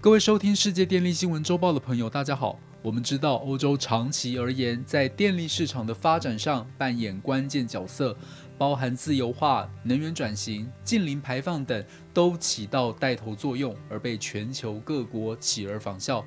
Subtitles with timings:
[0.00, 2.56] 各位收听世界电力新闻周报的朋友，大家好。
[2.82, 8.16] 我们知道，欧洲长期而言，在电力市场的发展上扮演关键角色，
[8.56, 11.84] 包含自由化、能源转型、近零排放等，
[12.14, 16.24] 都起到带头作用，而被全球各国起而仿效。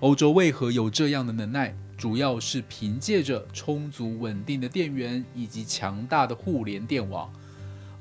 [0.00, 1.72] 欧洲为何有这样的能耐？
[1.96, 7.32] 主要是凭借着充足稳定的电源以及强大的互联电网。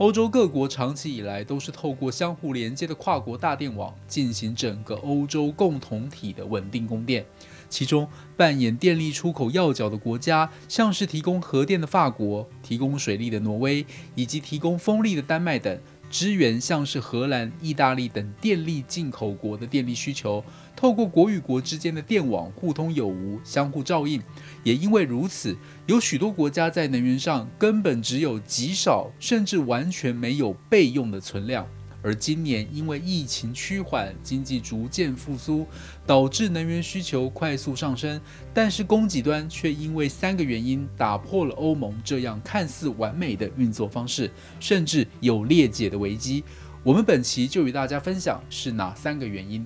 [0.02, 7.24] 欧洲各国长期以来都是透过相互连接的跨国大电网进行整个欧洲共同体的稳定供电。
[7.70, 13.86] 其中扮演电力出口要角的国家，像是提供核电的法国、提供水利的挪威
[14.16, 15.80] 以及提供风力的丹麦等，
[16.12, 20.44] 支援像是荷兰、意大利等电力进口国的电力需求。
[20.76, 24.22] 透过国与国之间的电网互通有无、相互照应，
[24.64, 25.56] 也因为如此，
[25.88, 31.66] 有许多国家在能源上根本只有极少甚至完全没有备用的存量。
[32.04, 35.68] 而今年因为疫情趋缓、经济逐渐复苏，
[36.06, 38.20] 导致能源需求快速上升，
[38.54, 46.44] 但是供给端却因为三个原因打破了欧盟这样看似完美的运作方式，甚至有裂解的危机。
[46.84, 49.64] 我们本期就与大家分享是哪三个原因。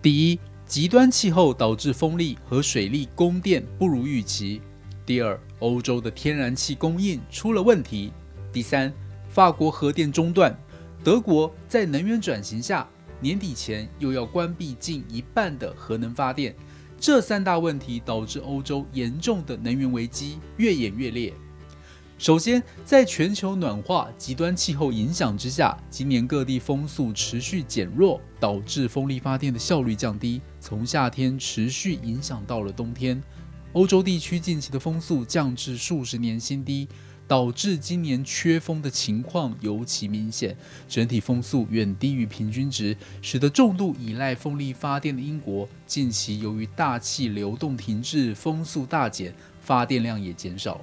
[0.00, 4.62] 第一，极端气候导致风力和水力供电不如预期；
[5.04, 8.10] 第二，欧洲的天然气供应出了问题；
[8.50, 8.90] 第三，
[9.28, 10.58] 法国核电中断，
[11.02, 12.86] 德国在能源转型下，
[13.20, 16.54] 年底前又要关闭近一半的核能发电。
[16.98, 21.32] 这三大问题导致欧洲严重的能源危机越演越烈。
[22.18, 33.22] 首先，在全球暖化、极端气候影响之下，今年各地风速持续减弱，导致风力发电的效率降低，从夏天持续影响到了冬天。
[33.72, 36.86] 欧洲地区近期的风速降至数十年新低，
[37.30, 40.56] 导致今年缺风的情况尤其明显，
[40.88, 50.80] 整体风速远低于平均值，使得重度依赖风力发电的英国近期由于大气流动停滞，风速大减，发电量也减少。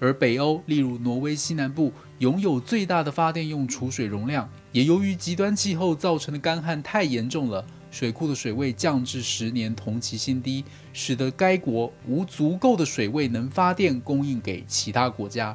[0.00, 15.54] 而北欧，例如挪威西南部，拥有最大的发电用储水容量，也由于极端气候造成的干旱太严重了，水库的水位降至十年同期新低，使得该国无足够的水位能发电供应给其他国家。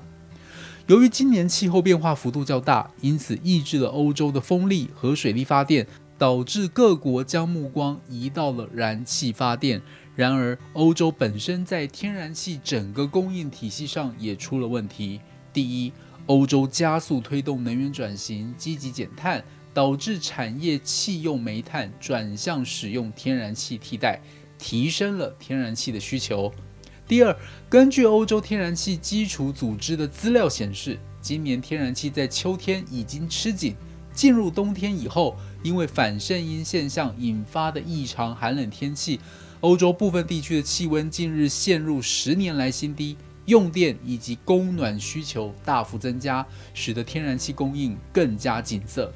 [0.88, 9.82] 由于今年气候变化幅度较大，因此抑制了欧洲的风力和水力发电，导致各国将目光移到了燃气发电。
[10.14, 15.22] 然而，欧洲本身在天然气整个供应体系上也出了问题。
[15.54, 15.94] 第一，
[16.26, 19.42] 欧洲加速推动能源转型，积极减碳，
[19.74, 24.20] 导致产业弃用煤炭，转向使用天然气替代，
[24.60, 26.54] 提升了天然气的需求。
[27.06, 27.36] 第二，
[27.70, 33.76] 根据欧洲天然气基础组织的资料显示，今年天然气在秋天已经吃紧，
[34.14, 39.20] 进入冬天以后，因为反圣婴现象引发的异常寒冷天气。
[39.60, 49.10] 欧洲部分地区的气温近日陷入十年来新低，用电以及供暖需求大幅增加，使得天然气供应更加紧塞。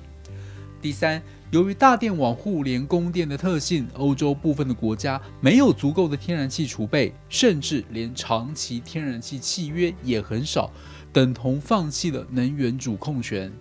[0.81, 1.21] 第三，
[1.51, 10.71] 由于大电网互联供电的特性，欧洲部分的国家没有足够的天然气储备，甚至连长期天然气契约也很少，
[11.13, 13.51] 等同放弃了能源主控权。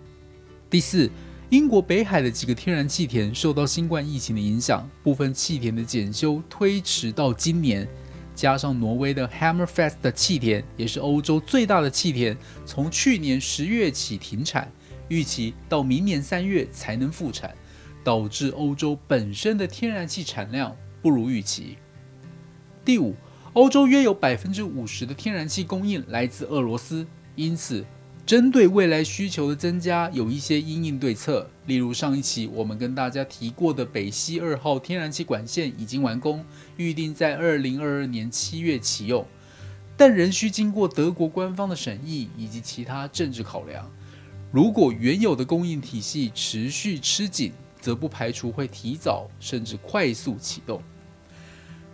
[0.69, 1.09] 第四。
[1.49, 7.87] 英国北海的几个天然气田受到新冠疫情的影响，部分气田的检修推迟到今年。
[8.35, 14.69] 加上挪威的 Hammerfest 气田也是欧洲最大的气田，从去年十月起停产，
[15.07, 17.55] 预期到明年三月才能复产，
[18.07, 21.75] 导致欧洲本身的天然气产量不如预期。
[22.85, 23.13] 第五，
[23.51, 27.83] 欧洲约有百分之五十的天然气供应来自俄罗斯，因此。
[28.25, 31.49] 针对未来需求的增加，有一些因应对策。
[31.65, 36.45] 例如上一期我们跟大家提过的北溪二号天然气管线已经完工，
[36.77, 39.25] 预定在二零二二年七月启用，
[39.97, 43.89] 但仍需经过德国官方的审议以及其他政治考量。
[44.49, 47.51] 如果原有的供应体系持续吃紧，
[47.87, 50.83] 则不排除会提早甚至快速启动。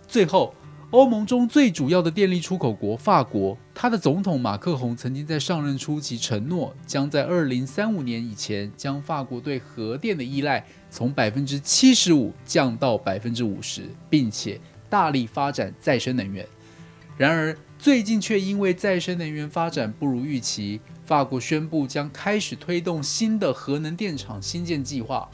[0.08, 0.52] 最后。
[0.90, 16.46] 欧盟中最主要的电力出口国法国，它的总统马克宏曾经在上任初期承诺，将在二零三五年以前将法国对核电的依赖从百分之七十五降到百分之五十，并且大力发展再生能源。
[17.16, 25.28] 然而，最近却因为再生能源发展不如预期，法国宣布将开始推动新的核能电厂新建计划。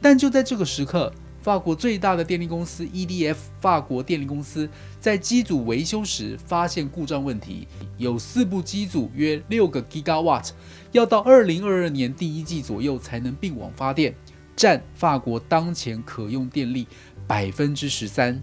[0.00, 4.68] 但就在这个时刻，法国最大的电力公司 EDF 法国电力公司
[5.00, 7.66] 在机组维修时发现故障问题，
[7.98, 10.50] 有四部机组约六个 gigawatt，
[10.92, 14.14] 要到二零二二年第一季左右才能并网发电。
[14.54, 16.86] 占法国当前可用电力
[17.26, 18.40] 百分之十三。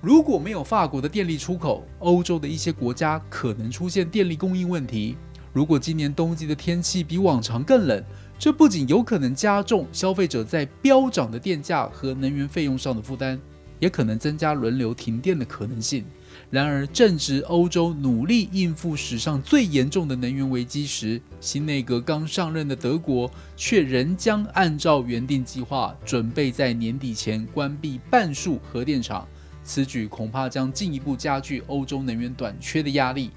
[0.00, 5.16] 如果没有法国的电力出口，欧洲的一些国家可能出现电力供应问题。
[5.54, 8.04] 如果今年冬季的天气比往常更冷，
[8.40, 13.38] 这不仅有可能加重消费者在飙涨的电价和能源费用上的负担，
[13.78, 16.04] 也可能增加轮流停电的可能性。
[16.50, 29.24] 然而，正值欧洲努力应付史上最严重的能源危机时，新内阁刚上任的德国却仍将按照原定计划，准备在年底前关闭半数核电厂。
[29.62, 33.30] 此举恐怕将进一步加剧欧洲能源短缺的压力。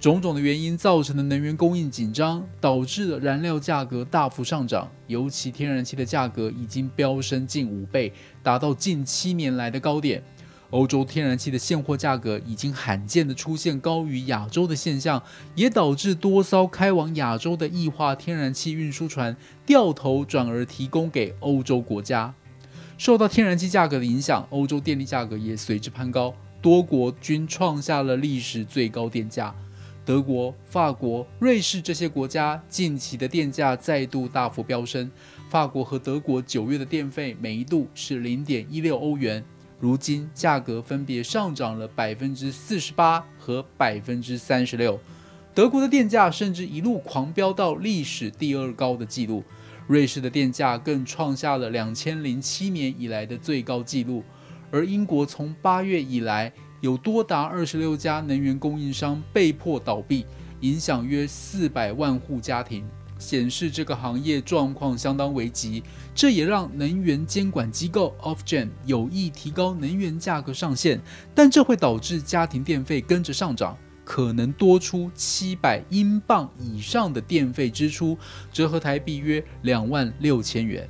[0.00, 4.90] 种种的原因造成的能源供应紧张，导致了燃料价格大幅上涨。
[5.06, 8.10] 尤其天然气的价格已经飙升近五倍，
[8.42, 10.22] 达到近七年来的高点。
[10.70, 15.22] 欧洲天然气的现货价格已经罕见的出现高于亚洲的现象，
[15.54, 19.36] 也导致多艘开往亚洲的液化天然气运输船
[19.66, 22.32] 掉头转而提供给欧洲国家。
[22.96, 26.32] 受到天然气价格的影响，欧洲电力价格也随之攀高，
[26.62, 29.54] 多国均创下了历史最高电价。
[30.10, 35.08] 德国、法国、瑞士这些国家近期的电价再度大幅飙升。
[35.48, 39.44] 法国和德国九月的电费每一度是零点一六欧元，
[39.78, 44.98] 如今价格分别上涨了百分之四十八和百分之三十六。
[45.54, 49.44] 德国的电价甚至一路狂飙到历史第二高的纪录。
[49.86, 54.24] 瑞士的电价更创下了两千零七年以来的最高纪录，
[54.72, 60.24] 而英国从八月以来，有多达二十六家能源供应商被迫倒闭，
[60.60, 62.84] 影响约四百万户家庭，
[63.18, 65.82] 显示这个行业状况相当危急。
[66.14, 71.00] 这也让能源监管机构 Ofgem 有意提高能源价格上限，
[71.34, 73.76] 但这会导致家庭电费跟着上涨。
[74.02, 78.18] 可能多出七百英镑以上的电费支出，
[78.52, 80.88] 折合台币约两万六千元。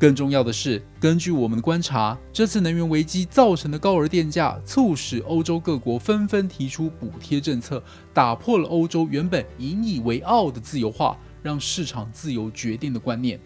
[0.00, 13.38] 更重要的是，根据我们的观察，这次能源危机造成的高额电价，促使欧洲各国纷纷提出补贴政策，打破了欧洲原本引以为傲的自由化、让市场自由决定的观念。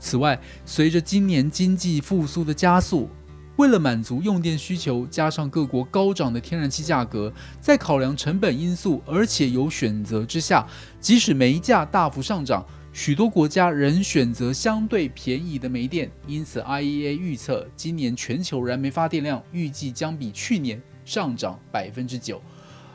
[0.00, 3.08] 此外，随着今年经济复苏的加速，
[3.54, 10.66] 为了满足用电需求，加上各国高涨的天然气价格，在考量成本因素，而且有选择之下，
[11.00, 16.10] 即使煤价大幅上涨，许多国家仍选择相对便宜的煤电。
[16.26, 22.40] 因此，IEA 预测今年全球燃煤发电量预计将比去年上涨百分之九。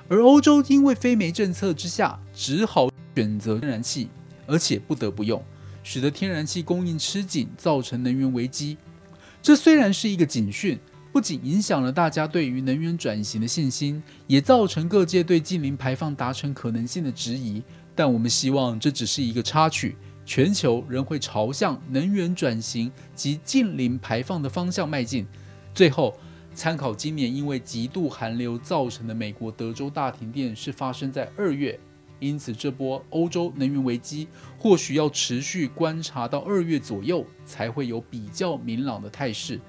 [0.09, 4.09] 而欧洲因为非煤政策之下，只好选择天然气，
[4.47, 5.39] 而且不得不用，
[5.83, 8.77] 使得天然气供应吃紧，造成能源危机。
[9.39, 10.79] 这虽然是一个警讯，
[11.11, 17.61] 不仅影响了大家对于能源转型的信心，也造成各界对近零排放达成可能性的质疑。
[17.95, 19.95] 但我们希望这只是一个插曲，
[20.25, 25.25] 全球仍会朝向能源转型及近零排放的方向迈进。
[25.73, 26.15] 最后，
[26.53, 31.79] 参考今年因为极度寒流造成的美国德州大停电，是发生在二月。
[32.19, 34.27] 因此，这波欧洲能源危机
[34.59, 39.59] 或许要持续观察到二月左右，才会有比较明朗的态势。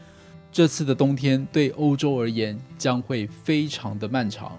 [0.52, 4.58] 这次的冬天对欧洲而言将会非常的漫长。